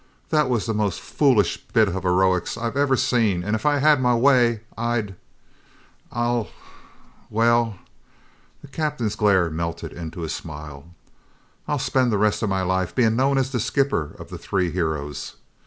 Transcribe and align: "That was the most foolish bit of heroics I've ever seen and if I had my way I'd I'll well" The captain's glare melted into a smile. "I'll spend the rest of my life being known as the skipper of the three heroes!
"That 0.29 0.49
was 0.49 0.65
the 0.65 0.73
most 0.73 0.99
foolish 0.99 1.57
bit 1.73 1.87
of 1.89 2.01
heroics 2.01 2.57
I've 2.57 2.75
ever 2.75 2.97
seen 2.97 3.43
and 3.43 3.55
if 3.55 3.67
I 3.67 3.77
had 3.77 4.01
my 4.01 4.15
way 4.15 4.61
I'd 4.75 5.13
I'll 6.11 6.47
well" 7.29 7.77
The 8.63 8.67
captain's 8.67 9.15
glare 9.15 9.51
melted 9.51 9.93
into 9.93 10.23
a 10.23 10.29
smile. 10.29 10.85
"I'll 11.67 11.77
spend 11.77 12.11
the 12.11 12.17
rest 12.17 12.41
of 12.41 12.49
my 12.49 12.63
life 12.63 12.95
being 12.95 13.15
known 13.15 13.37
as 13.37 13.51
the 13.51 13.59
skipper 13.59 14.15
of 14.17 14.29
the 14.29 14.39
three 14.39 14.71
heroes! 14.71 15.35